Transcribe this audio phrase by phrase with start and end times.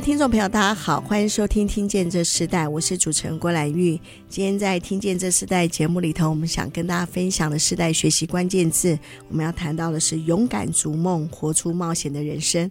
[0.00, 4.00] 听众朋友，大家好，欢迎收听《听见这时代》，我是主持人郭兰玉。
[4.30, 12.70] 今天在《听见这时代》节目里头，我们想跟大家分享的世代学习关键字，我们要谈到的是勇敢逐梦，活出冒险的人生。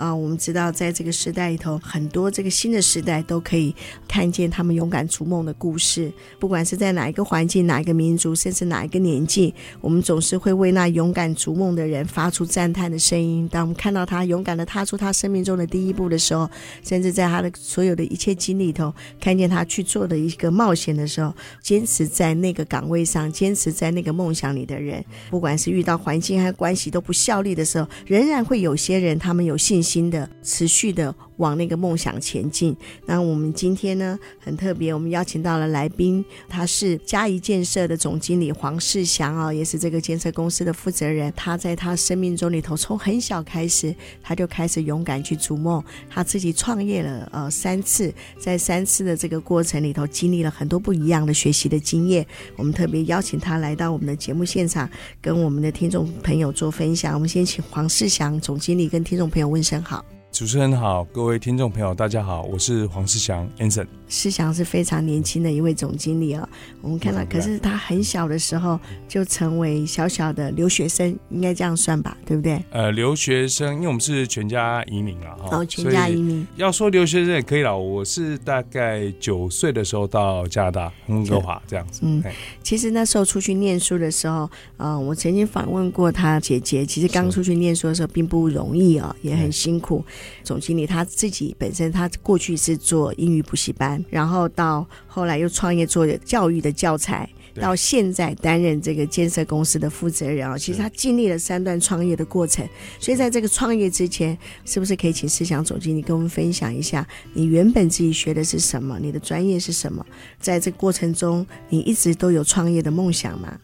[0.00, 3.74] 啊、我们知道，在这个时代里头，很多这个新的时代都可以
[4.08, 6.10] 看见他们勇敢逐梦的故事。
[6.38, 13.46] 不管是在哪一个环境、哪一个民族，甚至哪一个年纪，我们总是会为那勇敢逐梦的人发出赞叹的声音。
[13.48, 16.48] 当我们看到他勇敢地踏出他生命中的第一步的时候，
[16.82, 18.90] 甚至在他的所有的一切经历里头，
[19.20, 29.89] 看见他去做的一个冒险的时候，坚持在那个岗位上，坚持在那个梦想里的人，不管是遇到环境和关系都不效力的时候，仍然会有些人他们有信心。
[29.90, 32.76] 新的持续的往那个梦想前进。
[33.06, 41.32] 那我们今天呢，很特别，我们邀请到了来宾，他是嘉怡建设的总经理黄世祥啊，也是这个建设公司的负责人。
[41.34, 45.82] 他在他生命中里头，从很小开始，他就开始勇敢去逐梦。
[46.08, 52.24] 他自己创业了呃三次，在三次的这个过程里头，经历了很多不一样的学习的经验。
[52.56, 54.88] 我们特别邀请他来到我们的节目现场，
[55.20, 57.14] 跟我们的听众朋友做分享。
[57.14, 59.82] 我们先请黄世祥总经理跟听众朋友问声。
[59.82, 60.04] 好，
[60.40, 63.86] 主持人好，各位听众朋友，大家好，我是黄世祥 Anson。
[64.08, 66.48] 世祥是非常年轻的一位总经理哦，
[66.80, 72.58] 我们看到，可是他很小的时候就成为小小的留学生，应该这样算吧，对不对？
[72.70, 76.44] 呃，留学生，因为我们是全家移民了哈，哦，全家移民。
[76.56, 82.00] 要说留学生也可以了，我是大概九岁的时候到加拿大温哥华这样子。
[82.02, 82.24] 嗯，
[82.62, 90.02] 其实那时候出去念书的时候，呃，我曾经访问过他姐姐，其实刚出去念书的时候并不容易啊，也很辛苦。
[90.42, 94.02] 总经理他自己本身，他过去是做英语补习班。
[94.10, 100.56] 然后到后来又创业做教育的教材，到现在担任这个建设公司的负责人啊。
[100.56, 102.66] 其实他经历了三段创业的过程，
[102.98, 108.98] 所以在这个创业之前，是不是可以请思想总经理跟我们分享一下，你原本自己学的是什么？
[109.00, 110.04] 你的专业是什么？
[110.38, 113.58] 在这个过程中，你一直都有创业的梦想吗？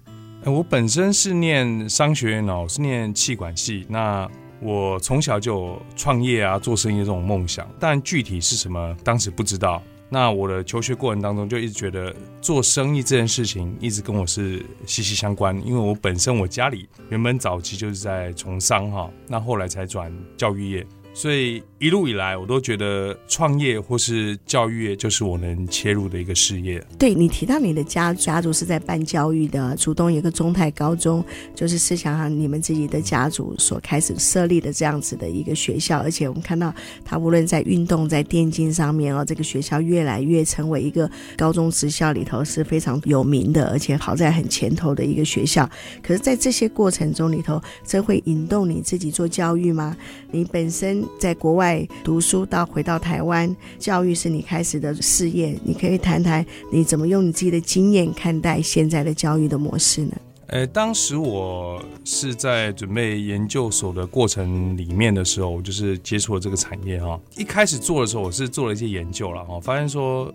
[0.45, 3.85] 我本身是念商学院哦，我是念气管系。
[3.89, 4.31] 那
[4.61, 9.83] 我从小就有创业啊、做生意这种梦想，但具体是什么，当时不知道。
[10.09, 20.87] 那我的求学过程当中，就一直觉得做生意这件事情一直跟我是息息相关，因为我本身我家里原本早期就是在从商哈，那后来才转教育业。
[21.17, 26.79] 所以一路以来，我都觉得创业或是教育业就是我能切入的一个事业。
[26.99, 36.01] 对，你提到你的家家族是在办教育的，主动有个中泰高中，就是世祥和你们自己的家族所开始设立的这样子的一个学校。
[36.01, 36.71] 而且我们看到，
[37.03, 45.67] 它无论在运动、在电竞上面哦，这个学校越来越成为一个高中职校里头是非常有名的，而且跑在很前头的一个学校。
[46.03, 49.97] 可是，在这些过程中里头，这会引动你自己做教育吗？
[50.31, 51.06] 你本身？
[51.19, 55.59] 在国外读书到回到台湾，教育是你开始的事业。
[55.65, 60.13] 你可以谈谈你怎么用你自己的经验看待现在的教育的模式呢？
[60.49, 67.21] 呃，当时我是在准备研究所的过程里面的时候，就是接触了这个产业哈。
[67.37, 70.33] 一开始做的时候，我是做了一些研究了哈，发现说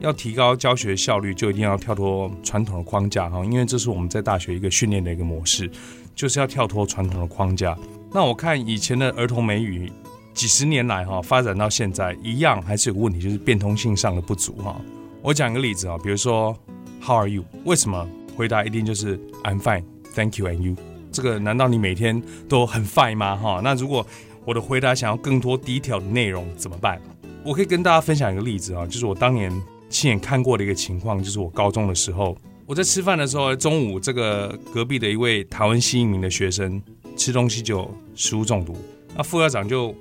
[0.00, 5.70] 要提高教学效率，就一定要跳脱传统的框架哈，因为这是我们在大学一个训练的一个模式，
[6.14, 7.76] 就是要跳脱传统的框架。
[8.10, 9.92] 那我看以前的儿童美语。
[10.34, 14.80] 几十年来哈，发展到现在一样还是有个问题，就是变通性上的不足哈。
[15.20, 16.56] 我讲一个例子啊，比如说
[17.00, 17.44] How are you？
[17.64, 19.84] 为什么回答一定就是 I'm fine,
[20.14, 20.76] thank you and you？
[21.12, 23.36] 这个难道你每天都很 fine 吗？
[23.36, 24.04] 哈，那如果
[24.44, 27.00] 我的回答想要更多 detail 的内容怎么办？
[27.44, 29.52] 我可以跟大家分享一个例子啊，就是我当年
[29.90, 32.36] 亲眼看过的一个情况，就是我高中的时候，
[32.66, 36.82] 我在吃饭的时候，中午这个隔壁的一位台湾新移民的学生
[37.16, 38.74] 吃东西就食物中毒，
[39.14, 39.94] 那副校长就。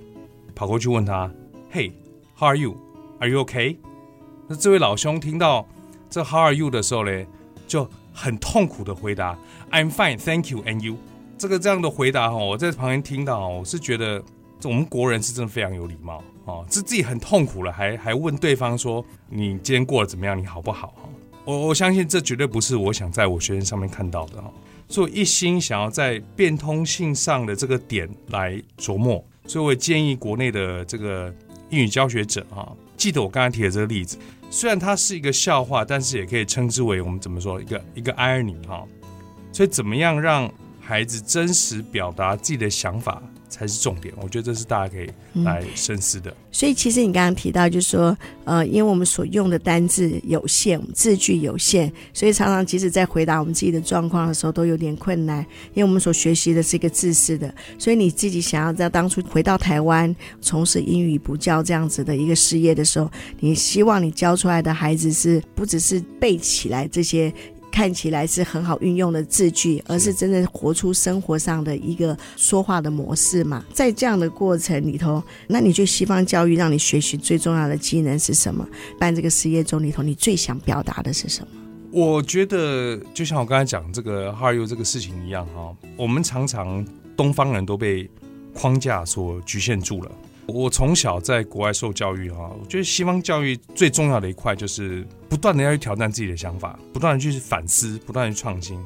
[0.61, 1.27] 跑过去问他
[1.73, 3.77] ：“Hey，how are you？Are you okay？”
[4.47, 5.67] 那这位老兄听到
[6.07, 7.25] 这 “How are you” 的时候呢，
[7.67, 9.35] 就很痛苦的回答
[9.71, 10.97] ：“I'm fine，thank you，and you。”
[11.35, 14.23] 这个这样的回答哈，我在旁边听到，我是觉得
[14.65, 20.37] 我们国人是真的非常有礼貌啊，这自己很痛苦了，还还问对方说：“你今天过得怎么样？
[20.37, 20.93] 你好不好？”
[21.43, 24.53] 我我相信这绝对不是我想在我学生上面看到的哈，
[24.87, 29.25] 所以我一心想要在变通性上的这个点来琢磨。
[29.51, 31.29] 所以，我建议国内的这个
[31.71, 34.17] 英语教学者啊，记得我刚才提的这个例子，
[34.49, 38.87] 虽然它是一个笑话，但是也可以称之为我们怎么说一个一个 irony 哈。
[39.51, 40.49] 所以怎么样让
[40.79, 43.21] 孩子真实表达自己的想法？
[43.51, 45.07] 才是重点，我觉得这是大家可以
[45.43, 46.31] 来深思的。
[46.31, 55.45] 嗯、所以，其实你刚刚提到，就是说，呃，因为我们所用的单字有限，字句有限，所以常常即使在回答我们自己的状况的时候，都有点困难。
[55.73, 63.11] 因为我们所学习的是一个自私的，所以你自己想要在当初回到台湾从事英语补教这样子的一个事业的时候，
[63.41, 67.31] 你希望你教出来的孩子是不只是背起来这些。
[67.71, 73.63] 看起来是很好运用的字句，而是真正活出生活上的一个说话的模式嘛。
[73.73, 78.67] 在这样的过程里头，那你觉得西方教育让你学习最重要的技能是什么？
[78.99, 81.47] 办这个事业中里头，你最想表达的是什么？
[81.91, 86.85] 我觉得就像我刚才讲这个 How are you 这个事情一样哈，我们常常
[87.15, 88.09] 东方人都被
[88.53, 90.11] 框架所局限住了。
[90.47, 98.79] 我从小在国外受教育哈，我觉得西方教育最重要的一块就是不断的要去挑战自己的想法，不断的去反思，不断的去创新。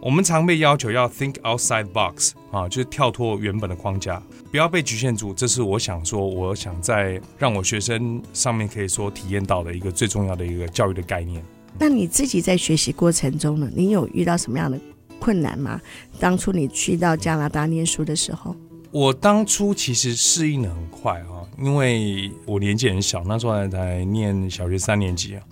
[0.00, 5.34] 我们常被要求要 think outside box 啊，就是跳脱原本的框架，不要被局限住。
[5.34, 11.44] 这是我想说，我想在让我学生上面可以说体验到的一个最重要的一个教育的概念。
[11.80, 14.80] 那你自己在学习过程中呢，你有遇到什么样的
[15.18, 15.80] 困难吗？
[16.20, 18.54] 当初你去到加拿大念书的时候？
[18.90, 25.42] 我当初其实适应的很快啊，因为我年纪很小，那时候才念小学三年级啊。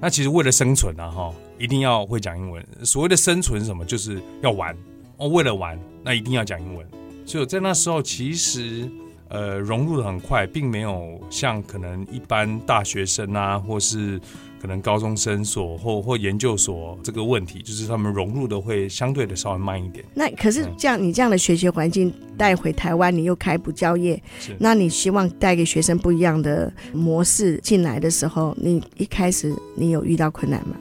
[0.00, 2.64] 那其实为了生存啊，哈，一定要会讲英文。
[2.84, 3.84] 所谓的生存什么？
[3.84, 4.76] 就是要玩
[5.16, 5.28] 哦。
[5.28, 6.86] 为了玩，那一定要讲英文。
[7.26, 8.88] 所以在那时候其实
[9.28, 14.20] 呃融入的很快，并没有像可能一般大学生啊，或是。
[14.64, 20.02] 可能高中生所或或研究所这个问题，就是他们融入的会相对的稍微慢一点。
[20.14, 24.18] 那可是这样，你这样的学习环境带回台湾，你又开补教业，
[24.58, 30.74] 那你希望带给学生不一样的模式进来的时候，你一开始你有遇到困难吗？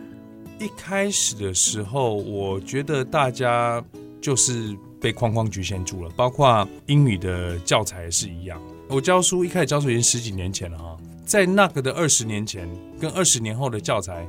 [0.59, 3.83] 一开始的时候，我觉得大家
[4.21, 8.62] 就是被框框局限住了，包括英语的教材也是一样。
[8.88, 10.97] 我教书一开始教书已经十几年前了哈。
[11.25, 14.28] 在那个的二十年前跟二十年后的教材，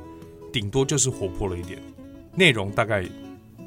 [0.51, 1.81] 顶多就是活泼了一点，
[2.33, 3.05] 内容大概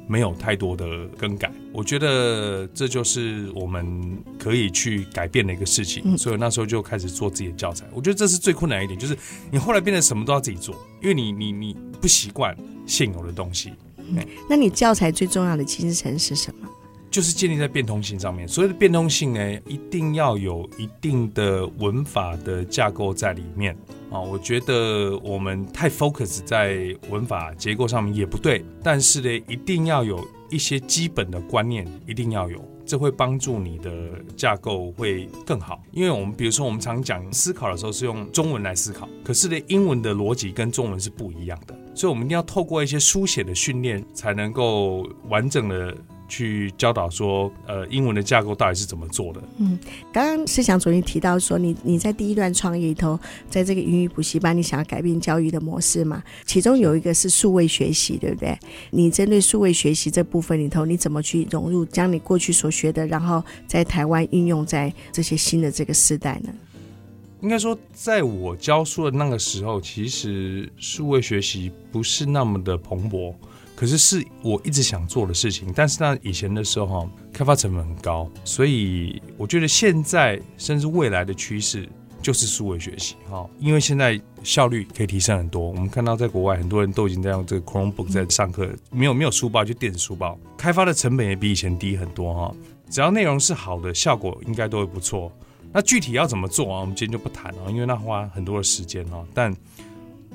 [0.07, 1.51] 没有太多的更改。
[1.71, 7.85] 我觉得这就是我们可以去改变的一个事情，所以那时候就开始做自己的教材。
[7.93, 9.15] 我觉得这是最困难一点，就是
[9.51, 13.71] 你后来变得什么都要自己做，因为你你你不习惯现有的东西。
[13.97, 14.17] 嗯，
[14.49, 16.67] 那你教材最重要的精神是什么？
[17.09, 18.47] 就是建立在变通性上面。
[18.47, 23.75] 所谓的变通性呢，一定要有一定的文法的架构在里面
[24.11, 24.19] 啊。
[24.19, 33.91] 我觉得我们太 focus 在文法结构上面也不对，但是呢，一定要有一些基本的观念，一定要有，这会帮助你的
[34.35, 35.81] 架构会更好。
[35.91, 45.95] 因为我们比如说，我们常讲思考的时候是用中文来思考，可是呢，英文的逻辑跟中文是不一样的，所以我们一定要透过一些书写的训练，才能够完整的。
[46.29, 49.41] 去教导说，呃，英文的架构到底是怎么做的？
[49.57, 49.77] 嗯，
[50.13, 56.23] 刚刚思想主任提到说，你你在第一段创业里头，在这个英语补习班，你想要改变教育的模式嘛？
[56.45, 58.57] 其中有一个是数位学习，对不对？
[58.91, 66.53] 你针对数位学习这部分里头，你怎么去融入，将你过去所学的，然后在台湾运用在这些新的这个时代呢？
[67.41, 73.33] 应该说，在我教书的那个时候，其实数位学习不是那么的蓬勃。
[73.79, 81.87] 可是是我一直想做的事情，但是那以前的时候哈，开发成本很高，所以我觉得现在甚至未来的趋势
[82.21, 85.65] 就是数位学习哈，因为现在效率可以提升很多。
[85.65, 92.53] 我们看到在国外很多人都已经在用这个 Chromebook 在上课，没有没有书包就电子书包，开发的成本也比以前低很多哈。
[92.89, 95.31] 只要内容是好的，效果应该都会不错。
[95.71, 96.81] 那具体要怎么做啊？
[96.81, 99.23] 我们今天就不谈了，因为那花很多的时间哈。
[99.33, 99.55] 但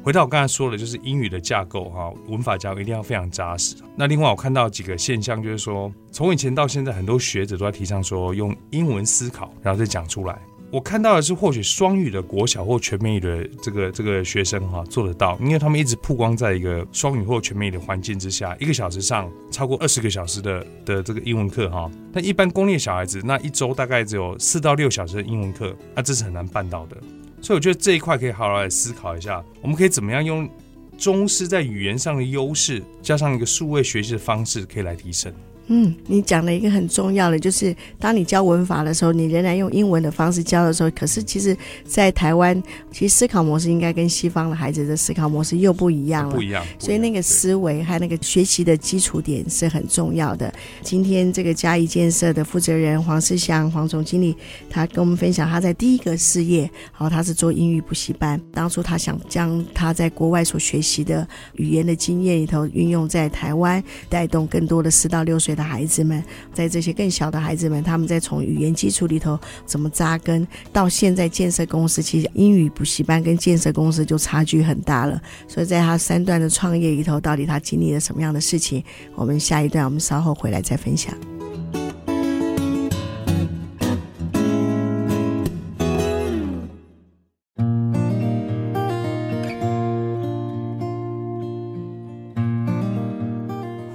[0.05, 3.75] 回到我刚才说的，就是英语的架构哈，文法架构一定要非常扎实。
[3.97, 10.39] 那另外我看到几个现象，就是说从以前到现在，很多学者都在提倡说用英文思考，然后再讲出来。
[10.71, 21.91] 我看到的是，或许双语的国小或全美语的这个这个学生哈做得到，因为他们一直曝光在一个双语或全美语的环境之下，一个小时上超过二十个小时的的这个英文课哈。
[22.13, 26.97] 但一般公立小孩子，那一周大概只有四到六小时的英文课，那这是很难办到的。
[27.45, 30.49] 所以我觉得这一块可以好好来思考一下，我们可以怎么样用
[30.97, 35.31] 中师在语言上的优势，加上一个数位学习的方式，可以来提升。
[35.69, 41.57] 嗯，你讲了一个很重要的，就是当你教文法的时候，你仍然用英文的方式教的时候，可是其实，
[41.87, 46.63] 在台湾，其实思考模式应该跟西方的孩子的思考模式又不一样了，不一样。
[46.79, 50.53] 所以那个思维还有那个学习的基础点是很重要的。
[50.83, 54.37] 今天这个嘉义建设的负责人黄世祥黄总经理，
[54.69, 65.54] 他跟我们分享他在第一个事业，好，他是做英语补习班，当初他想将他在国外所学习的语言的经验里头运用在台湾，带动更多的四到六岁。
[65.55, 75.21] 的孩子们，在这些更小的孩子们，他们在从语言基础里头怎么扎根，到现在建设公司，其实英语补习班跟建设公司就差距很大了。
[75.47, 78.83] 所以在他三段的创业里头，到底他经历了什么样的事情？
[79.15, 81.15] 我们下一段，我们稍后回来再分享。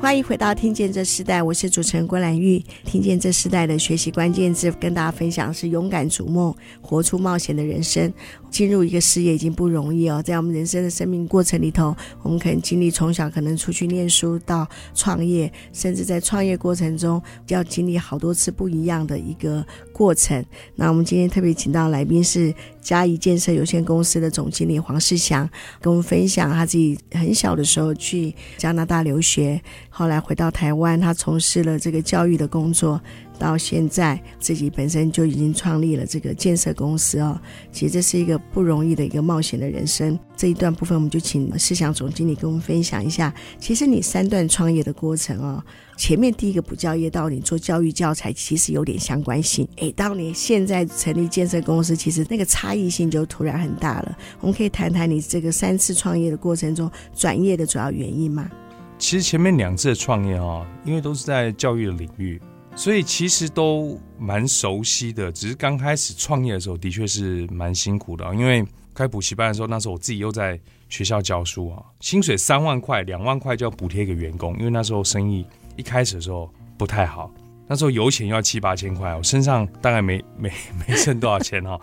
[0.09, 2.57] 欢迎回到《听见这时代》，我是主持人郭兰玉。
[2.83, 6.51] 《听见这时代》的学习关键字，跟大家分享是勇敢逐梦，
[6.81, 8.11] 活出冒险的人生。
[8.49, 19.63] 进入一个事业已经不容易哦，在我们人生的生命过程里头，我们可能经历从小可能出去念书到创业，甚至在创业过程中要经历好多次不一样的一个
[19.93, 20.43] 过程。
[20.73, 22.51] 那我们今天特别请到来宾是
[22.81, 25.49] 嘉怡建设有限公司的总经理黄世祥，
[25.81, 32.99] 跟我们分享他自己很小的时候去加拿大留学，后来回到台湾，他从事了这个教育的工作。
[33.39, 37.39] 到现在，自己本身就已经创立了这个建设公司哦。
[37.71, 40.19] 其实这是一个不容易的一个冒险的人生。
[40.35, 43.33] 这一段部分，我们就请思祥总经理跟我们分享一下。
[43.57, 45.63] 其实你三段创业的过程哦，
[45.97, 49.67] 前面第一个补教业到你做教育教材，其实有点相关性。
[49.77, 54.17] 诶，到你现在成立建设公司，其实那个差异性就突然很大了。
[54.39, 58.49] 我们可以谈谈你这个三次创业的过程中转业的主要原因吗？
[58.97, 62.39] 其实前面两次的创业哦，因为都是在教育的领域。
[62.75, 68.33] 所以其实都蛮熟悉的，只是刚开始创业的时候，的确是蛮辛苦的。
[68.33, 74.57] 因为开补习班的时候，那时候我自己又在学校教书啊，薪水三万块，两万块就要补贴给员工。
[74.57, 75.45] 因为那时候生意
[75.75, 77.29] 一开始的时候不太好，
[77.67, 80.49] 那时候油钱要七八千块，我身上大概没 没
[80.87, 81.79] 没剩多少钱哈。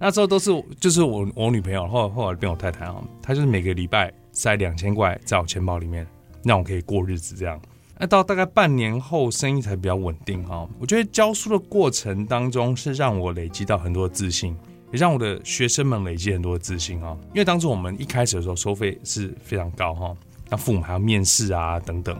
[0.00, 6.06] 那时候都是就是我我女朋友，后来后来变我太太啊，她就是每个礼拜塞两千块在我钱包里面，
[6.44, 7.60] 让我可以过日子这样。
[8.00, 10.68] 那到大概半年后，生意才比较稳定哈。
[10.78, 14.56] 我觉得教书的过程当中是让我累积到很多自信，
[14.92, 17.18] 也让我的学生们累积很多自信哈。
[17.34, 20.16] 因为当初我们一开始的时候收费是非常高哈，
[20.48, 22.16] 那父母还要面试啊等等，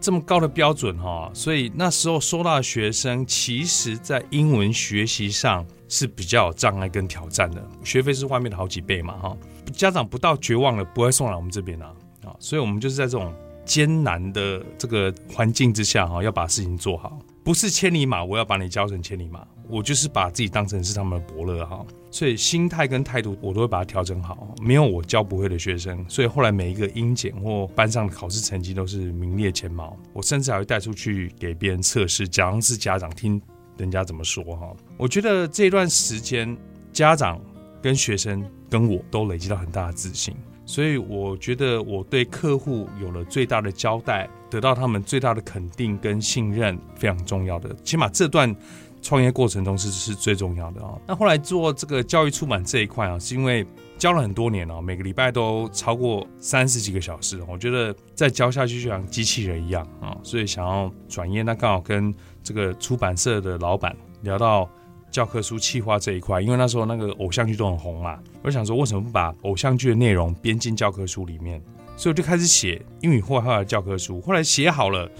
[0.00, 9.36] 这么高的标准哈，所以那时候收到的学生，其实在英文学习上是比较有障碍跟挑战的，学费是外面的好几倍嘛哈。
[9.74, 11.92] 家长不到绝望了，不会送来我们这边啊
[12.24, 13.30] 啊，所以我们就是在这种。
[13.68, 33.40] 艰难的这个环境之下，哈，要把事情做好，不是千里马，我要把你教成千里马，我就是把自己当成是他们的伯乐，哈，所以心态跟态度我都会把它调整好，没有我教不会的学生，所以后来每一个英检或班上的考试成绩都是名列前茅，我甚至还会带出去给别人测试，假装是家长听
[33.76, 36.56] 人家怎么说，哈，我觉得这段时间
[36.90, 37.38] 家长
[37.82, 40.34] 跟学生跟我都累积到很大的自信。
[40.68, 47.74] 所以我觉得我对客户有了最大的交代，得到他们最大的肯定跟信任，非常重要的。
[47.82, 48.54] 起码这段
[49.00, 50.92] 创业过程中是是最重要的啊。
[51.06, 61.42] 那后来做这个教育出版这一块啊，是因为教了很多年了，每个礼拜都超过三十几个小时，我觉得再教下去就像机器人一样啊，所以想要转业。
[61.42, 64.68] 那刚好跟这个出版社的老板聊到。
[65.10, 71.60] 教科书企划这一块，因为那时候那个偶像剧都很红嘛，我想说为什么不把偶像剧的内容编进教科书里面？
[71.96, 74.20] 所以我就开始写英语绘画的教科书。
[74.20, 75.10] 后来写好了，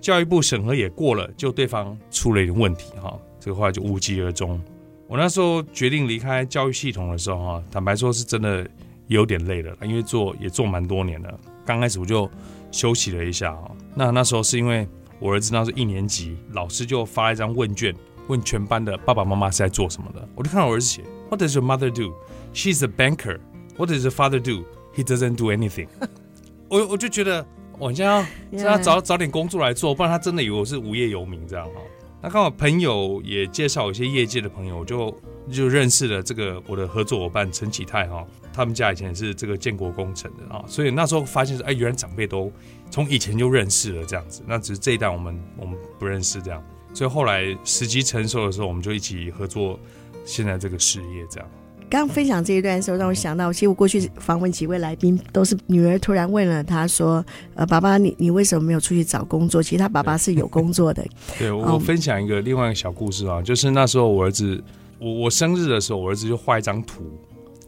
[0.00, 4.60] 教育部审核也过了，就对方出了一点问题哈，这个后来就无疾而终。
[5.08, 8.64] 我那时候决定离开教育系统的时候哈，坦白说是真的
[9.08, 11.40] 有点累了，因为做也做蛮多年了。
[11.64, 12.30] 刚开始我就
[12.70, 14.86] 休息了一下哈，那那时候是因为
[15.18, 17.94] 我儿子那时候一年级，老师就发一张问卷。
[18.28, 22.14] 问全班的爸爸妈妈是在做什么的，我就看到我儿子写，What does your mother do?
[22.54, 23.38] She's a banker.
[23.76, 24.64] What does your father do?
[24.94, 25.88] He doesn't do anything.
[26.68, 27.44] 我我就觉得，
[27.78, 31.80] 我现在要让他找找点工作来做，不然他真的以为我是无业游民这样哈。
[32.22, 35.14] 那刚好朋友也介绍一些业界的朋友，我就
[35.50, 42.50] 就认识了这个我的合作伙伴陈启泰哈，他们家以前是这个建国工程的啊，所以那时候发现说，哎，原来长辈都
[42.90, 46.62] 从以前就认识了这样子，那只是这一代我们我们不认识这样。
[46.94, 49.78] 所以后来时机成熟的时候，我们就一起合作，
[50.24, 51.50] 现在这个事业这样。
[51.90, 57.24] 刚分享这一段的时候，让我想到，其实我过去访问几位来宾，都是女儿突然问了他说
[57.54, 61.04] ：“呃，爸爸，你你为什么没有出去找工作？”其实他爸爸是有工作的。
[61.38, 64.62] 对，我分享一个另外一个小故事啊，就是那时候我儿子，
[64.98, 67.04] 我我生日的时候，我儿子就画一张图，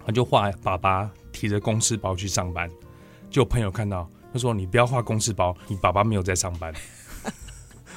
[0.04, 2.68] 他就画爸爸提着公事包去上班，
[3.30, 6.72] 就有朋友看到，他说：“你不要画公事包，你爸爸没有在上班。”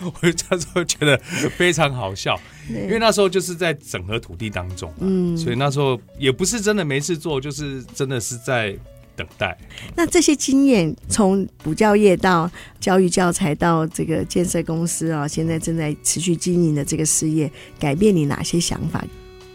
[0.02, 1.18] 我就那时候觉得
[1.58, 2.40] 非常好笑，
[2.70, 8.76] 因为那时候就是在整合土地当中，嗯，所以那时候也不是真的没事做，就是真的是在
[9.16, 9.58] 等待。
[9.96, 19.04] 那这些经验，从补教业到教育教材到这个建设公司啊，现在正在持续经营的这个事业，改变你哪些想法？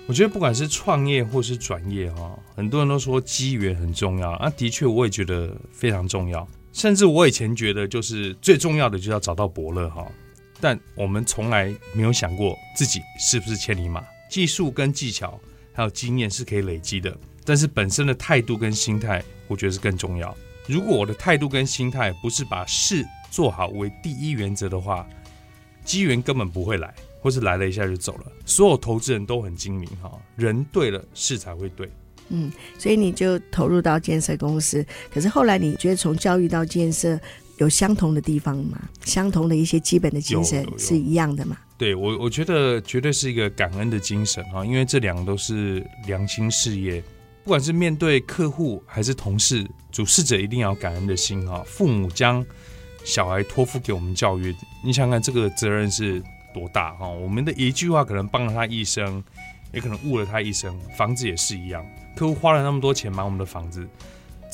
[0.07, 10.07] 我觉得不管是创业或是转业哈，很多人都说机缘很重要啊，的确我也觉得非常重要，甚至我以前觉得就是最重要的就是要找到伯乐哈。
[10.65, 15.39] 但我们从来没有想过自己是不是千里马，技术跟技巧
[15.75, 20.35] 还有经验是可以累积的，但是本身的态度跟心态，我觉得是更重要。
[20.67, 25.07] 如果我的态度跟心态不是把事做好为第一原则的话，
[25.85, 28.33] 机缘根本不会来，或是来了一下就走了。
[28.47, 31.91] 所有投资人都很精明哈，人对了，事才会对。
[32.31, 37.21] 嗯，所以你就投入到建设公司，可是后来你觉得从教育到建设。
[37.59, 38.79] 有相同的地方吗？
[39.05, 41.57] 相同的一些基本的精神是一样的吗？
[41.77, 47.03] 对我，我觉得绝对是一个感恩的精神啊，因为这两个都是良心事业，
[47.43, 51.63] 不管是面对客户还是同事，主事者一定要感恩的心啊。
[51.67, 52.45] 父母将
[53.05, 57.09] 小孩托付给我们教育，你想想看这个责任是多大哈？
[57.09, 59.23] 我们的一句话可能帮了他一生，
[59.73, 60.79] 也可能误了他一生。
[60.97, 61.85] 房子也是一样，
[62.17, 63.87] 客户花了那么多钱买我们的房子。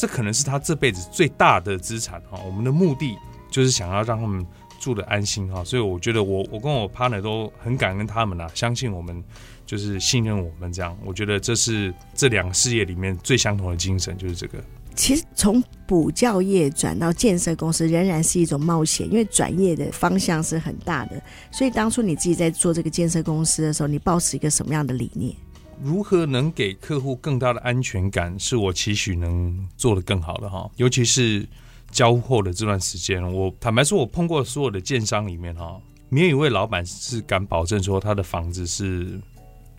[0.01, 3.19] 这可能是他这辈子最大的资产哈，我们的目的
[3.51, 4.47] 就是想要让他们
[4.79, 9.23] 住得安心哈，所以我觉得我我跟我 partner 都很感恩他们呐，相信我们
[9.67, 14.59] 就是信任我们这样，我觉得这是这两个事业里面最相同的精神，就是这个。
[14.97, 25.37] 其实从补教业转到建设公司仍然是一种冒险，因为转业的方向是很大的，所以当初你自己在做这个建设公司的时候，你抱持一个什么样的理念？
[25.83, 30.71] 如何能给客户更大的安全感，是我期许能做得更好的哈。
[30.77, 31.47] 尤其是
[31.91, 39.19] 交货的这段时间，我坦白说，我碰过所有的建商里面哈，没有一位老板是敢保证说他的房子是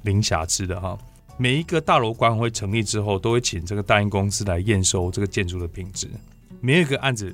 [0.01, 0.98] 零瑕疵的哈。
[1.38, 6.07] 每一个大楼管委会成立之后，都会请这个大英公司来验收这个建筑的品质。
[6.59, 7.33] 没有一个案子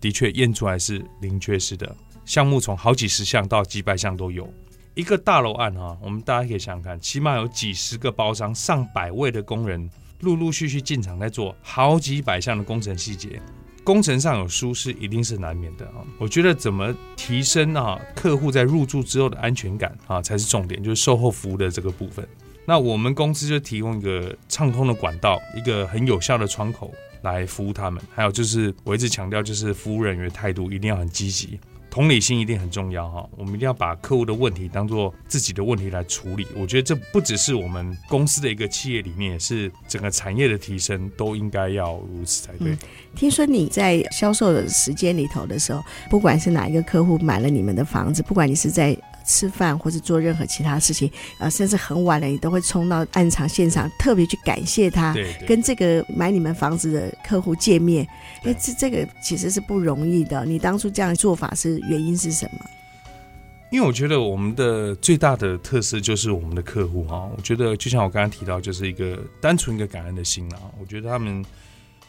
[0.00, 4.52] 的确验出来是零缺失的，项目从好几十项到几百项都有。
[4.98, 9.88] 一个大楼案哈，我们大家可以想想看，起码有几十个包商，上百位的工人，
[10.22, 13.40] 陆陆续续进场在做好几百项的工程细节，
[13.84, 16.02] 工程上有疏失一定是难免的啊。
[16.18, 22.26] 我觉得怎么提升啊客户在入住之后的安全感啊才是重点，就是售后服务的这个部分。
[22.64, 28.02] 那我们公司就提供一个畅通的管道，一个很有效的窗口来服务他们。
[28.12, 31.60] 还有就是我一直强调，就是服务人员态度一定要很积极。
[31.98, 36.46] 同理心一定很重要哈，我们一定要把客户的问题当做自己的问题来处理。
[36.54, 42.78] 我觉得这不只是我们公司的一个企业理念，也是整个产业的提升都应该要如此才对。
[43.16, 48.96] 听说你在销售的时间里头的时候，不管是哪一个客户买了你们的房子，不管你是在。
[49.28, 58.04] 吃饭或者做任何其他事情，呃，甚至很晚了，你都会冲到案场现场，特别去感谢他，对对，跟这个买你们房子的客户见面。
[58.42, 60.44] 哎，这这个其实是不容易的。
[60.44, 62.64] 你当初这样做法是原因是什么？
[63.70, 67.28] 因为我觉得我们的最大的特色就是我们的客户哈。
[67.36, 70.58] 我觉得就像我刚刚提到，就是一个单纯一个感恩的心啊。
[70.80, 71.44] 我觉得他们。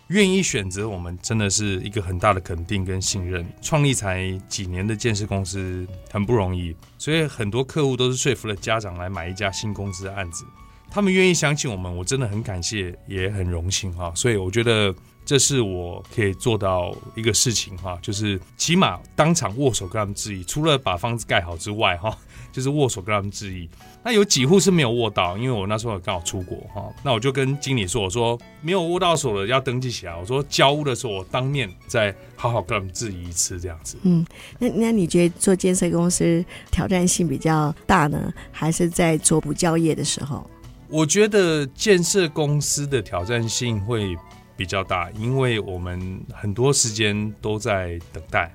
[0.09, 3.47] 愿意选择我们，真的是一个很大的肯定跟信任。
[3.61, 10.43] 创立才几年的建设公司很不容易，所以很多客户都是说服了家长来买一家新公司的案子。
[10.89, 14.11] 他们愿意相信我们，我真的很感谢，也很荣幸哈。
[14.15, 14.93] 所以我觉得
[15.23, 22.17] 这是我可以做到一个事情哈，就是起码当场握手跟他们致意，除了把房子盖好之外哈。
[22.51, 23.69] 就是握手跟他们致意，
[24.03, 33.97] 那有几户是没有握到，因为我那时候刚好出国哈，那我就跟经理说，我说没有握到手的要登记起来，我说交屋的时候我当面再好好跟他们致意一次这样子。
[34.01, 34.25] 嗯，
[34.57, 40.49] 那那你觉得做建设公司挑战性比较大呢，还是在做补教业的时候？
[40.87, 44.17] 我觉得建设公司的挑战性会
[44.57, 48.51] 比较大，因为我们很多时间都在等待，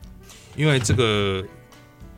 [0.56, 1.44] 因为这个。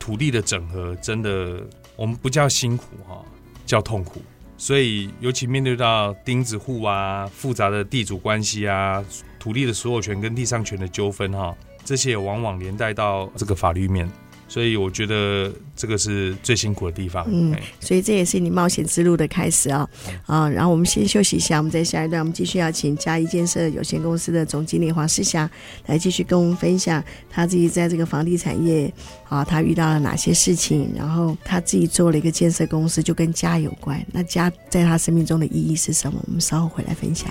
[0.07, 1.61] 土地的整合真的，
[1.97, 3.21] 我们不叫辛苦哈，
[3.65, 4.21] 叫痛苦。
[4.57, 9.03] 所以，尤其面对到钉子户啊、复杂的地主关系啊、
[9.37, 14.09] 土地的所有权跟地上权的纠纷哈，这些也往往连带到这个法律面。
[14.47, 17.25] 所以我觉得这个是最辛苦的地方。
[17.29, 19.87] 嗯，所以这也是你冒险之路的开始啊、
[20.25, 20.35] 哦！
[20.35, 25.49] 啊，然后我们先休息一下，我们在下一段我们继续要请嘉义建设有限公司的总经理黄世祥
[25.87, 28.91] 来继续跟我们分享他自己在这个房地产业
[29.27, 34.03] 啊，他遇到了哪些事情，然后他自己做了一个建设公司，就跟家有关。
[34.11, 36.19] 那家在他生命中的意义是什么？
[36.25, 37.29] 我们稍后回来分享。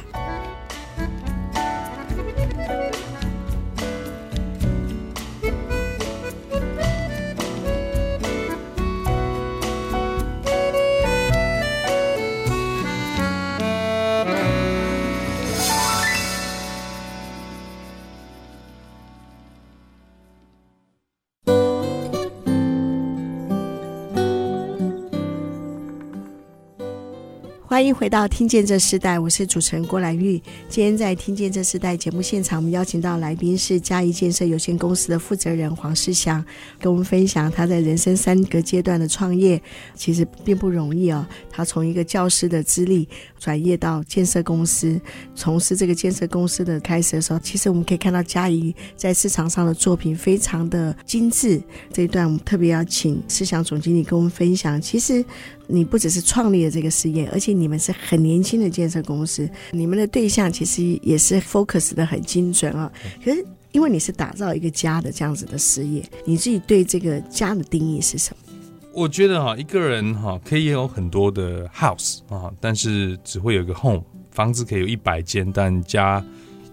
[27.77, 30.41] 欢迎回到《听见这世代》，我是主持人郭兰玉。
[30.67, 36.43] 今天在《听见这世代》节目现场，我们邀请到来宾是嘉义建设有限公司的负责人黄世祥，
[36.81, 39.61] 跟我们分享他在人生三个阶段的创业，
[39.95, 41.27] 其实并不容易哦。
[41.51, 43.07] 他从一个教师的资历
[43.39, 44.99] 转业到建设公司，
[45.35, 51.61] 从事这个建设公司的开始的时候，其实我们可以看到嘉义在市场上的作品非常的精致。
[51.93, 55.23] 这一段我们特别要请世祥总经理跟我们分享，其实。
[55.69, 62.91] 你不只是创立了这个事业，而且你们是很年轻的建设公司，你们的对象其实也是 focus 的很精准啊。
[63.25, 68.55] 可是因为你是打造一个家的这样子的事业，你自己对这个家的定义是什么？
[68.93, 76.25] 我觉得哈，一个人哈可以有很多的 house 啊，但是只会有一个 home，房子可以有一百间，但家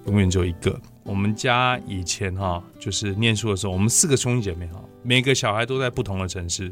[0.06, 0.80] 永远只有一个。
[1.04, 6.72] 我们家以前哈就是念书的时候，我们四个兄弟姐妹哈，每个小孩都在不同的城市。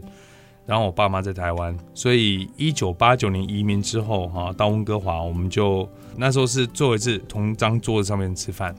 [0.65, 8.74] 然后我爸妈在台湾，所以一九八九年移民之后，哈，到温哥华，我们就那时候是坐一次同一张桌子上面吃饭，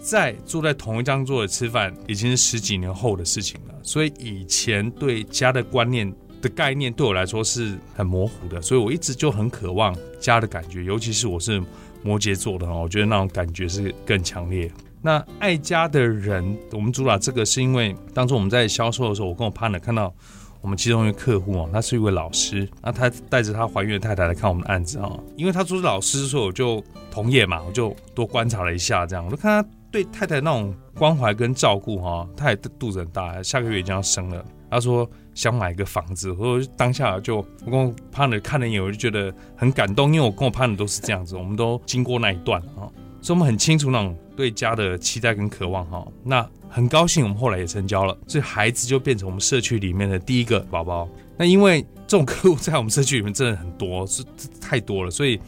[0.00, 3.74] 在坐在同一张桌子吃饭，已经是十几年后的事情了。
[3.82, 11.62] 所以以前对家的观念的概念对我来说是很模糊的，所以我一直就很渴望家的感觉，尤其是我是
[12.02, 14.70] 摩羯座的哈，我觉得那种感觉是更强烈。
[15.00, 20.12] 那爱家的人，我们主打这个是因为当初我们在销售的时候，我跟我 partner 看到。
[20.62, 42.86] 我们其中一个客户哦，他是一位老师，那他带着他怀孕的太太来看我们的案子啊，因为他做是老师，所以我就同业嘛，我就多观察了一下，这样我就看他对太太那种关怀跟照顾哈，他也肚子很大，下个月已经要生了，他说想买一个房子，我就当下就我跟我胖的看了一眼，我就觉得很感动，因为我跟我胖的都是这样子，我们都经过那一段啊，
[43.22, 46.46] 所以我们很清楚那种对家的期待跟渴望哈，那。
[46.74, 51.06] 很高兴，我们后来也成交了，所以孩子就变成我们社区里面的第一个宝宝。
[51.36, 54.24] 那因为这种客户在我们社区里面真的很多，是
[54.58, 55.38] 太多了，所以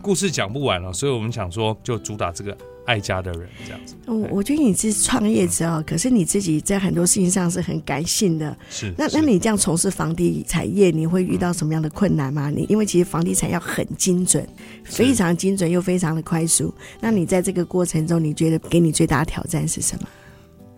[0.00, 0.92] 故事讲不完了。
[0.92, 2.56] 所以我们想说，就主打这个
[2.90, 3.94] 爱家的人这样子。
[4.06, 8.56] 我我觉得你是创业者哦，可是你自己在很多事情上是很感性的。
[8.68, 8.92] 是。
[8.98, 12.50] 那那你这样从事房地产业，你会遇到什么样的困难吗？
[12.50, 14.44] 你因为其实房地产要很精准，
[14.82, 16.74] 非常精准又非常的快速。
[17.00, 20.08] 那你在这个过程中，你觉得给你最大的挑战是什么？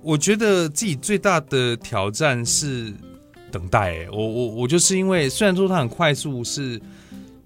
[0.03, 2.93] 我觉得自己最大的挑战是
[3.51, 4.03] 等待。
[4.03, 6.79] 哎，我我我就是因为虽然说它很快速是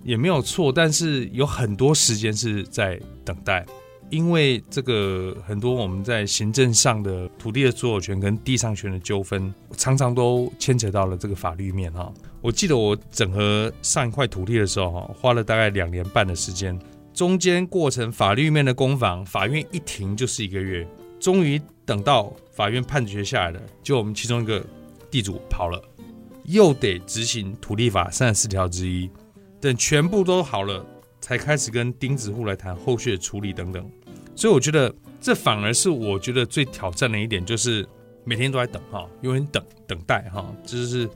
[0.02, 3.66] 也没有错，但是有很多时间是在等待，
[4.10, 12.12] 因为这个很多我们在行政上的土地的所有权跟地上权的纠纷，常常都牵扯到了这个法律面哈。
[12.40, 16.78] 我记得我整合上一块土地的时候哈，花了大概两年半的时间，
[17.12, 20.86] 中间过程法律面的攻防，法院一停就是一个月，
[21.20, 22.32] 终于等到。
[22.52, 24.64] 法院判决下来了，就我们其中一个
[25.10, 25.78] 地主跑了，
[26.44, 29.10] 又得执行土地法三十四条之一，
[29.60, 30.82] 等全部都好了，
[31.20, 33.90] 才开始跟钉子户来谈后续的处理等等。
[34.36, 37.84] 所以我觉得这反而是我觉得最挑战的一点，就是
[38.22, 41.08] 每天都在等哈，永远等等待哈，就是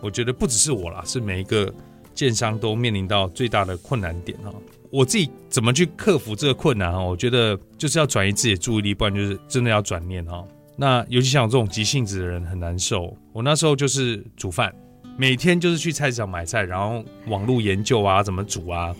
[0.00, 1.70] 我觉得不只是我啦，是每一个
[2.14, 4.52] 建商都面临到最大的困难点哈。
[4.90, 7.00] 我自己怎么去克服这个困难哈？
[7.00, 10.44] 我觉得就是要转移自己的注意力，不然就是真的要转念哈。
[10.76, 13.16] 那尤其像我这种急性子的人很难受。
[13.32, 14.74] 我那时候就是煮饭，
[15.16, 18.94] 每天就是去菜市场买菜，然后网络研究啊怎么煮啊，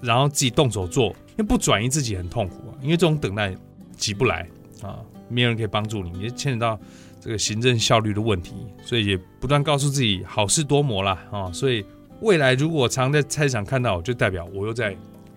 [0.00, 1.14] 然后自己动手做。
[1.36, 3.54] 因为不转移自己很痛苦啊，因为这种等待
[3.96, 4.46] 急不来
[4.82, 6.78] 啊，没有人可以帮助你，也牵扯到
[7.20, 11.50] 这个行政效率的问题，所以也不断告诉自己好事多磨啦啊。
[11.52, 11.84] 所以
[12.20, 14.96] 未来如果常在菜市场看到，就代表我又在。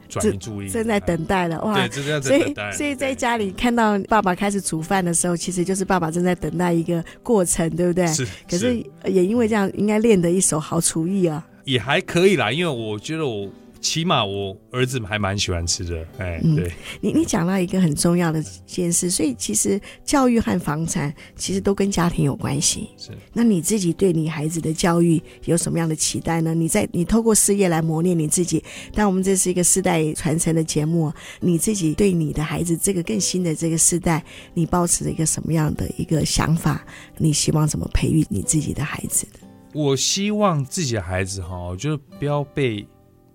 [0.10, 1.74] 转移注意，正在等待了哇！
[1.74, 2.72] 对，正在等待。
[2.72, 8.08] 所以，所以在家里看到爸爸开始煮饭的时候，其实就是爸爸正在等待一个过程，对不对？
[8.08, 8.26] 是。
[8.50, 11.46] 可是也因为这样，应该练得一手好厨艺啊。
[11.66, 22.90] 也还可以啦，因为我觉得我起码我儿子还蛮喜欢吃的，哎，嗯、对，你你讲到一个很重要的件事，所以其实教育和房产其实都跟家庭有关系。
[22.98, 26.54] 是，那你自己对你孩子的教育有什么样的期待呢？
[26.54, 28.64] 你在你透过事业来磨练你自己，
[28.94, 36.86] 但我们这是一个世代传承的节目，你自己对你的孩子这个更新的这个世代，你抱持着一个什么样的一个想法？
[37.18, 39.26] 你希望怎么培育你自己的孩子？
[39.74, 42.86] 我希望自己的孩子哈，就不要被。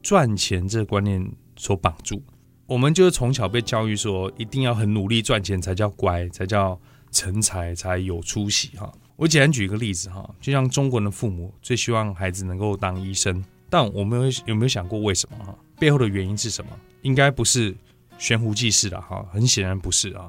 [0.02, 1.24] 赚钱这个观念
[1.56, 2.22] 所绑住，
[2.66, 6.78] 我们就是从小被教育说，一定要很努力赚钱才叫乖，才叫
[7.10, 8.92] 成才，才有出息哈。
[9.16, 15.56] 我简单举一个例子哈，就像中国人的父母最希望孩子能够当医生，但我们有有没有想过为什么哈？
[15.78, 16.70] 背后的原因是什么？
[17.02, 17.74] 应该不是
[18.18, 20.28] 悬壶济世的哈，很显然不是啊。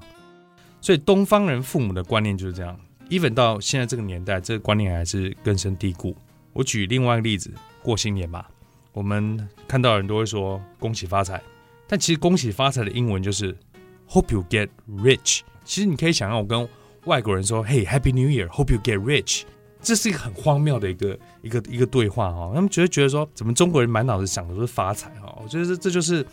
[0.82, 6.16] 所以东方人父母的观念就是这样，even 到现在这个年代，这个观念还是根深蒂固。
[6.52, 8.48] 我举另外一个例子，过新年吧。
[8.94, 11.42] 我们看到人都会说恭喜发财，
[11.88, 13.58] 但其实恭喜发财的英文就是
[14.08, 15.42] Hope you get rich。
[15.66, 16.70] 其实你可以想象我跟
[17.06, 19.44] 外国人说 Hey Happy New Year，Hope you get rich，
[19.82, 22.52] 这是一个很荒谬的一个一个一个对话哈。
[22.54, 25.36] 他们觉得觉得说，怎么中国人满脑子想的都是发财哈？
[25.44, 26.24] 我觉得这这就是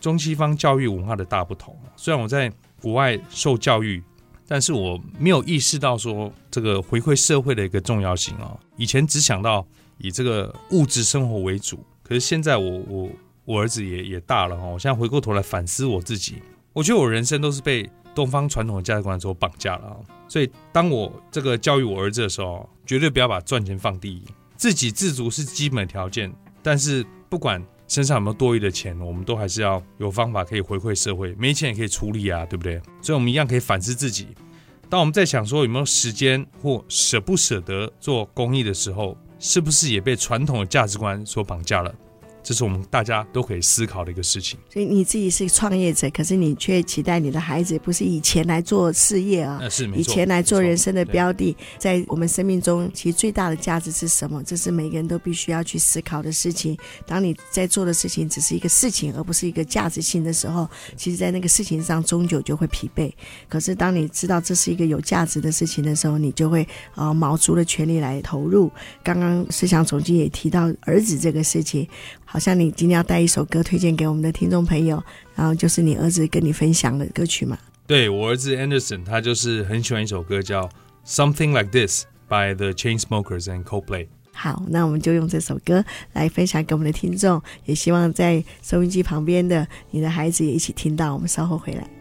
[0.00, 1.78] 中西方教育文化的大不同。
[1.94, 4.02] 虽然我在国外受教育，
[4.48, 8.58] 但是我没有意识到说这个回馈社会的一个重要性啊。
[8.76, 9.64] 以前只想到
[9.98, 11.78] 以这个物质生活为主。
[12.10, 13.08] 可是现在我我
[13.44, 16.42] 我儿子也也大了哈，我现在回过头来反思我自己，
[16.72, 19.96] 我觉得我人生都是被东方传统的价值观所绑架了啊。
[20.28, 24.24] 所以当我这个教育我儿子的时候，绝对不要把赚钱放第一，
[24.56, 26.32] 自给自足是基本条件，
[26.64, 32.82] 但是不管身上有没有多余的钱，我们都还是要有方法可以回馈社会，没钱也可以出力啊，对不对？
[33.00, 34.26] 所以我们一样可以反思自己。
[34.88, 41.92] 当我们在想说有没有时间或舍不舍得做公益的时候，是不是也被传统的价值观所绑架了？
[42.50, 44.58] 这是我们大家都可以思考的一个事情。
[44.68, 49.60] 所以你自己是创业者，可是你却期待你的孩子不是以钱来做事业啊，
[49.94, 51.56] 以钱来做人生的标的。
[51.78, 54.42] 在我们生命中，其实最大的价值是什么？
[54.42, 56.76] 这是每个人都必须要去思考的事情。
[57.06, 63.12] 当你在做的事情只是一个事情，而不是一个价值性的时候，其实，在那个事情上终究就会疲惫。
[63.48, 68.68] 可是，当你知道这是一个有价值的事情的时候，你就会啊，卯足了全力来投入。
[69.04, 71.88] 刚刚思想总监也提到儿子这个事情。
[72.32, 75.02] 好像你今天要带一首歌推荐给我们的听众朋友，
[75.34, 77.58] 然后就是你儿子跟你分享的歌曲嘛？
[77.88, 80.62] 对，我儿子 Anderson，他就是很喜欢一首歌叫
[81.04, 84.06] 《Something Like This》by The Chainsmokers and Coldplay。
[84.32, 91.12] 好，那我们就用这首歌来分享给我们的听众，也希望在收音机旁边的你的孩子也一起听到。
[91.12, 91.99] 我们稍后回来。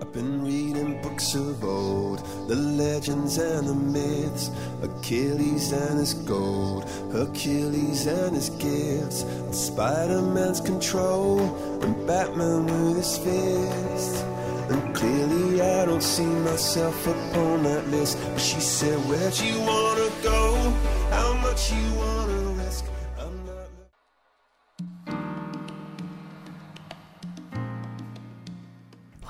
[0.00, 4.50] I've been reading books of old, the legends and the myths,
[4.82, 11.40] Achilles and his gold, Hercules and his gifts, Spider-Man's control,
[11.82, 14.24] and Batman with his fist.
[14.70, 18.18] And clearly I don't see myself upon that list.
[18.22, 20.72] But she said, Where'd you wanna go?
[21.10, 22.39] How much you wanna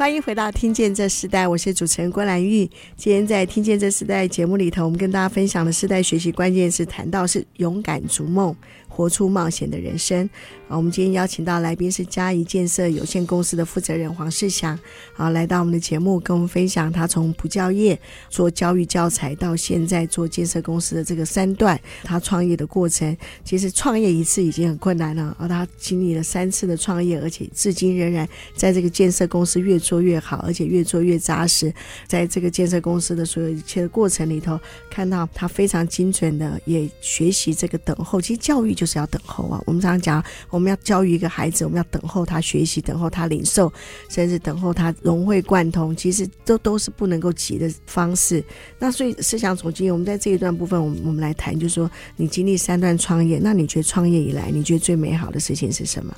[0.01, 2.61] 欢迎回到《听见这时代》，我是主持人郭兰玉。
[2.97, 8.57] 今天在《听见这时代》节目里头，我们跟大家分享的时代学习关键是谈到是勇敢逐梦。
[8.91, 10.29] 活出冒险的人生
[10.69, 10.77] 啊！
[10.77, 14.77] 我们今天邀请到来宾是嘉怡建设有限公司的负责人黄世祥，
[15.17, 17.99] 啊，来到我们的节目，跟我们分享他从不教业
[18.29, 23.17] 做教育教材，到现在做建设公司的这个三段，他创业的过程。
[23.45, 31.73] 其实创业一次已经很困难了，而他经历了三次的创业，而且至今仍然在这个建设公司越做越好，而且越做越扎实。
[32.09, 34.59] 在这个建设公司的所有一切的过程里头，
[34.91, 38.21] 看到他非常精准的也学习这个等候。
[38.21, 38.77] 其实教育。
[38.81, 39.63] 就是要等候啊！
[39.67, 43.71] 我们常常讲，我们要教育一个孩子，我们要等候他学习，等候他领受，
[44.09, 45.95] 甚至等候他融会贯通。
[45.95, 48.43] 其实都都是不能够急的方式。
[48.79, 56.17] 那所以思想总经，我们在这一段部分，我们我们来谈，就是说你经历三段创业，那你觉得创业以来，你觉得最美好的事情是什么？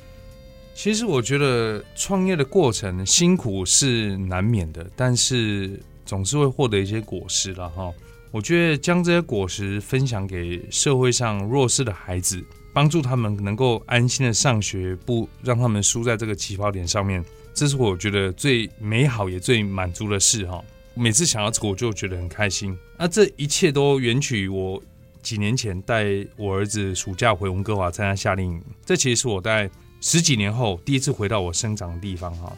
[0.73, 7.91] 其实我觉得创业的过程辛苦是难免的，但是总是会获得一些果实了哈。
[8.33, 12.43] 我觉得将这些果实分享给社会上弱势的孩子，
[12.73, 20.59] 帮助他们能够安心的上学，不让他们输在这个起跑点上面，这是我觉得最美好也最满足的事哈。
[20.95, 22.75] 每次想到这个，我就觉得很开心。
[22.97, 24.81] 那这一切都源起于我
[25.21, 26.03] 几年前带
[26.35, 29.69] 我儿子暑假回温哥华参加夏令营，这其实是我在
[30.01, 32.51] 十几年后第一次回到我生长的地方哈。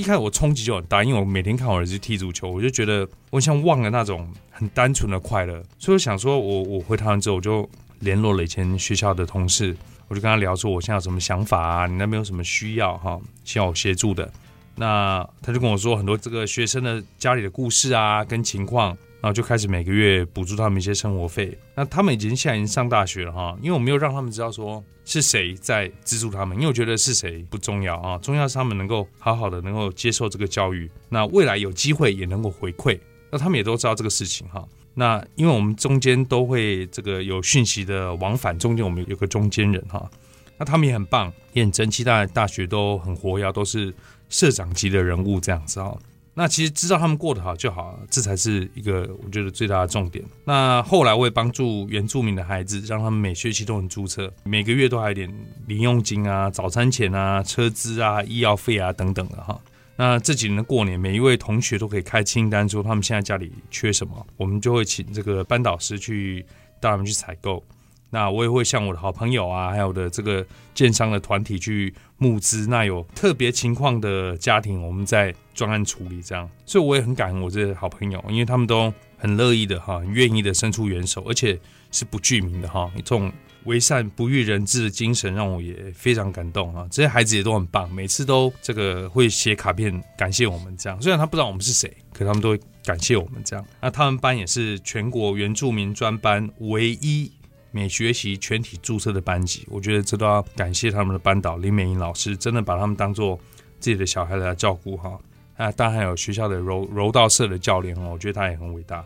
[0.00, 5.62] 一开始我冲击就很大，因为我每天看我儿子踢足球，我就觉得我像忘了那种很单纯的快乐。
[5.78, 9.76] 所以我想说我，我回台湾之后，我就联络了以前学校的同事，
[10.08, 14.32] 我就跟他聊说我现在有什么想法啊，你那边有什么需要哈，需要我协助的。
[14.74, 21.56] 那他就跟我说很多这个学生的家里的故事啊，跟情况，然后就开始每个月补助他们一些生活费。
[21.74, 32.98] 那他们已经现在已经上大学了哈，因为我没有让他们知道说是谁在资助他们，因为我觉得是谁不重要啊，重要是他们能够好好的能够接受这个教育，那未来有机会也能够回馈，
[33.30, 34.66] 那他们也都知道这个事情哈。
[34.94, 40.10] 那因为我们中间都会这个有讯息的往返，中间我们有个中间人哈，
[40.58, 43.92] 那他们也很棒，也很争气，大大学都很活跃，都是。
[44.32, 45.92] 社长级的人物这样子哈，
[46.32, 50.24] 那其实知道他们过得好就好，这才是一个我觉得最大的重点。
[50.44, 55.30] 那后来我也帮助原住民的孩子，让他们每学期都能注册，每个月都还有点
[55.66, 59.60] 零用金啊、早餐钱啊、车资啊、医药费啊等等的哈。
[59.96, 66.46] 那这几年的过年，每一位同学都可以开清单，说他们现在家里缺什么，我们就会请这个班导师去
[66.80, 67.62] 带他们去采购。
[68.10, 70.44] 那我也会向我的好朋友啊，还有的这个
[70.74, 72.66] 建商的团体去募资。
[72.68, 76.48] 那有特别情况的家庭，我们在专案处理这样。
[76.66, 81.58] 所以我也很感恩我这些好朋友，因为他们都很乐意的哈，很愿意的伸出援手，而且
[81.92, 82.90] 是不具名的哈。
[82.96, 83.32] 这种
[83.64, 86.86] 为善不欲人知的精神，让我也非常感动啊。
[86.90, 91.00] 这些孩子也都很棒，每次都这个会写卡片感谢我们这样。
[91.00, 93.64] 虽然他不知道我们是谁，可他们都会感谢我们这样。
[93.80, 97.30] 那他们班也是全国原住民专班唯一。
[97.70, 103.38] 每学期全体注册的班级，我觉得这都要感谢他们的班导林美英老师，真的把他们当做
[103.78, 105.18] 自己的小孩来照顾哈。
[105.56, 109.04] 啊，当然还有学校的柔柔道社的教练哦，我觉得他也很伟大。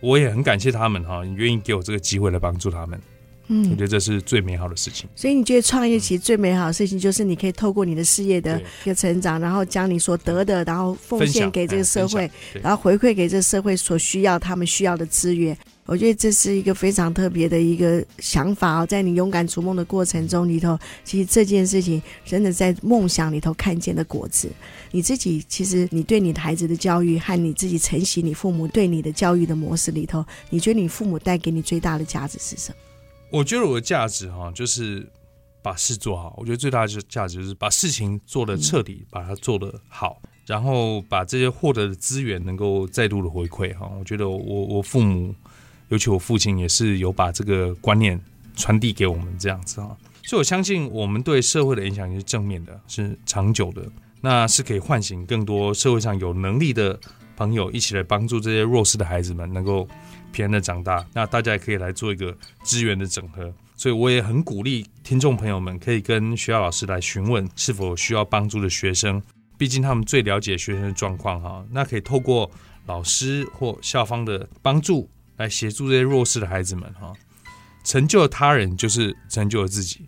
[0.00, 3.00] 我也很感谢他们哈，你愿意给我这个机会来帮助他们。
[3.48, 5.08] 嗯，我觉得这是最美好的事情。
[5.16, 12.30] 所以你觉得创业其实最美好的事情，就是你可以透过你的事业的一个成长，然后将你所得的，然后奉献给这个社会，
[12.62, 15.56] 然后回馈给这个社会所需要他们需要的资源。
[15.90, 24.48] 我觉得这是一个非常特别的一个想法哦，在你勇敢逐梦的过程中里头，其实这件事情真的在梦想里头看见的果子。
[24.92, 32.76] 你自己其实你对你的孩子的教育和你自己承袭你父母对你的教育的模式里头，你觉得你父母带给你最大的价值是什么？
[33.32, 35.04] 我觉得我的价值哈，就是
[35.60, 36.36] 把事做好。
[36.38, 43.90] 我觉得最大的价值就是把事情做得彻底，把它做得好，然后把这些获得的资源能够再度的回馈哈。
[43.98, 45.34] 我觉得我我父母。
[45.90, 48.20] 尤其我父亲也是有把这个观念
[48.56, 53.82] 传递给我们这样子啊，所以我相信我们对社会的影响也是正面的，是长久的，
[54.20, 56.98] 那是可以唤醒更多社会上有能力的
[57.36, 59.88] 朋友一起来帮助这些弱势的孩子们能够
[60.30, 61.04] 平安的长大。
[61.12, 69.20] 那大家也可以来做一个资源的整合，所以我也很鼓励听众朋友们可以跟学校老师来询问是否需要帮助的学生，
[69.58, 71.64] 毕竟他们最了解学生的状况哈。
[71.72, 72.48] 那可以透过
[72.86, 75.08] 老师或校方的帮助。
[75.40, 77.14] 来协助这些弱势的孩子们哈，
[77.82, 80.00] 成就了他人就是成就了自己，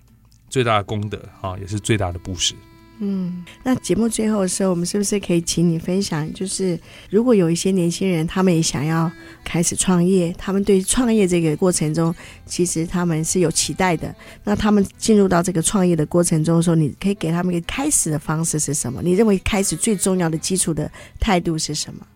[0.50, 2.54] 最大的功德哈，也是最大的布施。
[2.98, 6.30] 嗯，那节目最后的时候，我们是不是可以请你分享？
[6.34, 9.10] 就是如果有一些年轻人，他们也想要
[9.42, 12.14] 开始创业，他们对创业这个过程中，
[12.44, 14.14] 其实他们是有期待的。
[14.44, 19.00] 那他们进入到这个创业的过程中的时候，你可以给他们一个开始的方式是什么？
[19.02, 22.06] 你认为开始最重要的基础的态度是什么？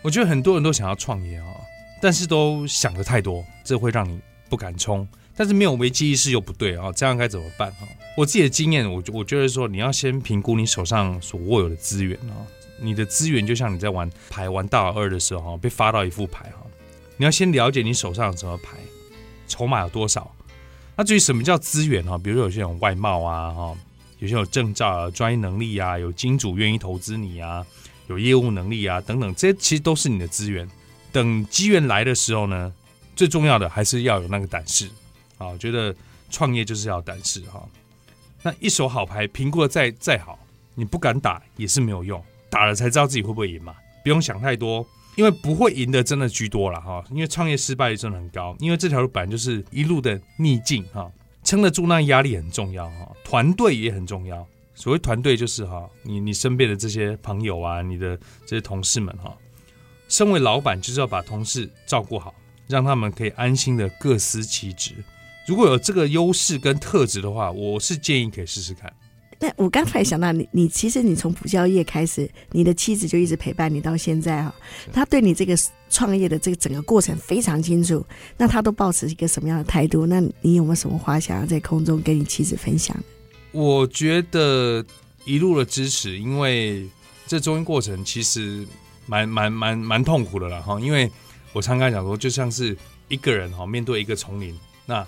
[0.00, 1.46] 我觉得很多人都想要创业啊。
[2.02, 5.06] 但是都想的太多，这会让你不敢冲。
[5.36, 7.86] 但是没有危机意识又不对啊，这样该怎么办啊？
[8.16, 12.34] 我自己的经验，我我觉得说，你要先评估你手上所握有的资源啊。
[12.80, 16.66] 你的资源就像你在玩牌、玩大二的时候，被发到一副牌哈，
[17.16, 18.76] 你要先了解你手上有什么牌，
[19.46, 20.28] 筹码有多少。
[20.96, 23.76] 那至于什么叫资源哈，比如说有些人有外貌啊哈，
[24.18, 27.64] 有些人有证照啊、专业能力啊，有金主愿意投资你啊，
[28.08, 30.68] 有业务能力啊等等，这些其实都是你的资源。
[31.12, 32.72] 等机缘来的时候呢，
[33.14, 34.86] 最重要的还是要有那个胆识
[35.38, 35.46] 啊！
[35.48, 35.94] 我觉得
[36.30, 37.68] 创业就是要胆识哈。
[38.42, 40.38] 那一手好牌评估的再再好，
[40.74, 42.20] 你不敢打也是没有用，
[42.50, 43.74] 打了才知道自己会不会赢嘛。
[44.02, 47.04] 不用想太多，因为不会赢的真的居多了哈。
[47.10, 51.08] 因为创业失败率真的很高，因为这条路本来就是一路的逆境哈，
[51.44, 54.44] 撑得住那压力很重要哈，团队也很重要。
[54.74, 59.32] 所谓团队就是哈，你你身边的这些朋友啊，你的这些同事们哈。
[60.12, 62.34] 身为老板，就是要把同事照顾好，
[62.68, 64.92] 让他们可以安心的各司其职。
[65.48, 68.92] 如果有这个优势跟特质的话，我是建议可以试试看。
[69.40, 74.54] 那我刚才想到你，你其实你从补教业开始，你的妻子就一直陪伴你到现在哈。
[74.92, 75.56] 他对你这个
[75.88, 78.04] 创业的这个整个过程非常清楚。
[78.36, 80.04] 那他都抱持一个什么样的态度？
[80.04, 82.94] 那你有没有什么话想要在空中跟你妻子分享？
[83.50, 84.84] 我觉得
[85.24, 86.86] 一路的支持，因为
[87.26, 88.66] 这中间过程其实。
[89.06, 91.10] 蛮蛮蛮蛮痛苦的了哈，因为
[91.52, 92.76] 我常常讲说，就像是
[93.08, 95.06] 一个人哈面对一个丛林，那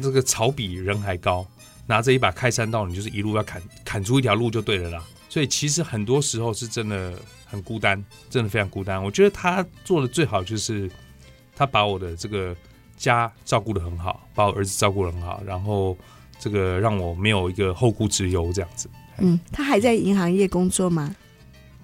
[0.00, 1.46] 这个草比人还高，
[1.86, 5.04] 拿着一把开山刀，你就是一路要砍砍出一条路就对了啦。
[5.28, 7.12] 所以其实很多时候是真的
[7.44, 9.02] 很孤单，真的非常孤单。
[9.02, 10.88] 我觉得他做的最好就是
[11.56, 12.56] 他把我的这个
[12.96, 15.96] 家照顾得很好，把我儿子照顾得很好，然后
[16.38, 18.88] 这个让我没有一个后顾之忧这样子。
[19.18, 21.14] 嗯，他还在银行业工作吗？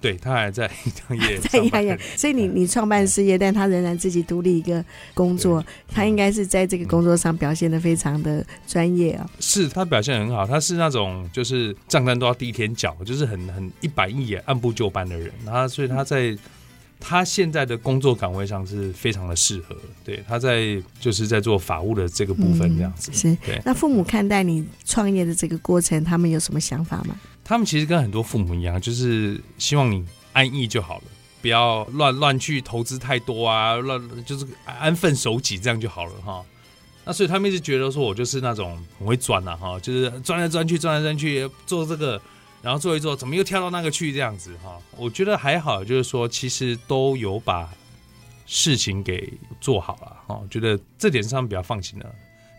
[0.01, 4.83] 对，他还在银行业，在银行业，所以你你创办事业，但他仍然自己独立一个
[5.13, 9.29] 工作，他应该是在这个工作上表现的非常的专业啊。
[9.39, 15.31] 是他表现很好，他是那种就是账单都要第一天缴，就是很很一板一眼、按部就班的人。
[15.45, 16.35] 他所以他在
[16.99, 19.75] 他现在的工作岗位上是非常的适合。
[20.03, 23.11] 对，他在就是在做法务的这个部分这样子。
[23.11, 23.61] 嗯、是，对。
[23.63, 27.15] 那父母看待你创业的这个过程，他们有什么想法吗？
[27.51, 31.03] 他们其实跟很多父母一样，就是希望你安逸就好了，
[31.41, 36.41] 不要乱乱去投资太多啊，乱就是安分守己这样就好了哈。
[37.03, 42.21] 那所以他们一直觉得说我就是那种很会钻呐哈，就是钻来钻去，钻来钻去做这个，
[42.61, 44.79] 然后做一做，怎么又跳到那个去这样子哈。
[44.95, 47.69] 我觉得还好，就是说其实都有把
[48.45, 49.29] 事情给
[49.59, 52.05] 做好了哈，我觉得这点上比较放心了。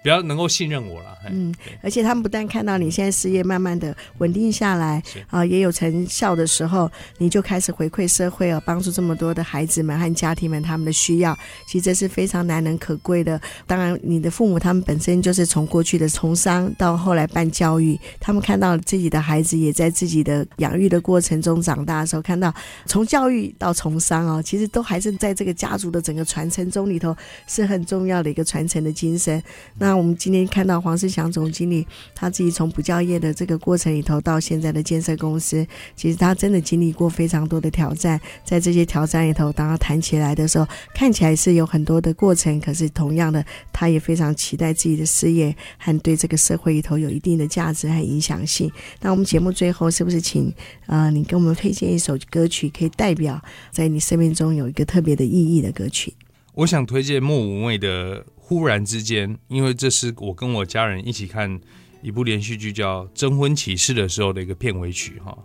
[0.02, 13.40] 比较能够信任我了，嗯，而且他们不但看到你现在事业慢慢的稳定下来，啊、呃，也有成效的时候，你就开始回馈社会哦，帮助这么多的孩子们和家庭们他们的需要，其实这是非常难能可贵的。
[13.66, 22.52] 当然，你的父母他们本身就是从过去的从商到后来办教育，他们看到自己的孩子也在自己的养育的过程中长大的时候，看到
[22.86, 29.40] 从教育到从商哦，其实都还是在这个家族的整个传承中里头是很重要的一个传承的精神。
[29.78, 38.18] 那那我们今天看到黄世祥总经理，他自己从补教业的这个过程里头到现在的建设公司，其实他真的经历过非常多的挑战。
[38.42, 48.72] 在这些挑战里头，当他谈起来的时候，看起来是有很多的过程，可是同样的，他也非常期待自己的事业和对这个社会里头有一定的价值和影响性。
[49.02, 50.50] 那我们节目最后是不是请
[50.86, 53.38] 呃你给我们推荐一首歌曲，可以代表
[53.70, 56.14] 在你生命中有一个特别的意义的歌曲？
[56.54, 58.24] 我想推荐莫文蔚的。
[58.44, 61.58] 忽然之间，因为这是我跟我家人一起看
[62.02, 65.36] 一部连续剧叫《征婚启事》的时候的一个片尾曲哈，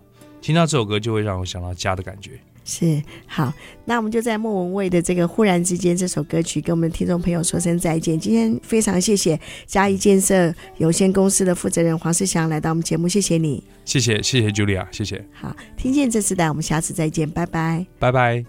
[0.42, 2.32] 听到这首歌就会让我想到家的感觉。
[2.66, 3.54] 是，好，
[3.86, 8.20] 那我们就在莫文蔚的这个《忽然之间》这首歌曲跟我们的听众朋友说声再见。
[8.20, 13.64] 今天非常谢谢嘉义建设有限公司的负责人黄世祥来到我们节目，谢谢你。
[13.86, 15.24] 谢谢，谢谢 Julia，谢谢。
[15.32, 18.44] 好，听见这次的，我们下次再见，拜拜，拜拜。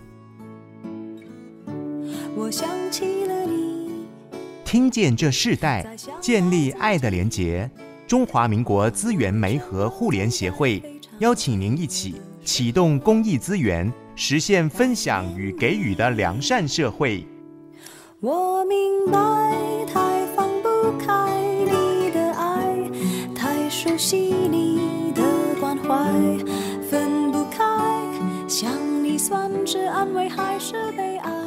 [2.35, 2.78] 我想。
[4.69, 7.69] 听见这世代，建立爱的连结。
[8.07, 10.83] 中华民国资源媒和互联协会
[11.21, 17.27] 邀请您一起启动公益资源，实现分享与给予的良善社会。
[18.21, 19.57] 我明白，
[19.91, 22.79] 太放不开你的爱，
[23.35, 25.23] 太熟悉你的
[25.59, 25.97] 关怀，
[26.91, 27.65] 分不开，
[28.47, 28.71] 想
[29.03, 31.38] 你算是安慰还是悲哀？